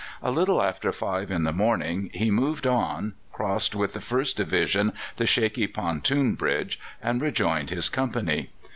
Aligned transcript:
A 0.23 0.31
little 0.31 0.63
after 0.63 0.91
five 0.91 1.29
in 1.29 1.43
the 1.43 1.53
morning 1.53 2.09
he 2.11 2.31
moved 2.31 2.65
on, 2.65 3.13
crossed 3.31 3.75
with 3.75 3.93
the 3.93 4.01
first 4.01 4.35
division 4.35 4.93
the 5.17 5.27
shaky 5.27 5.67
pontoon 5.67 6.33
bridge, 6.33 6.79
and 7.03 7.21
rejoined 7.21 7.69
his 7.69 7.87
company. 7.87 8.49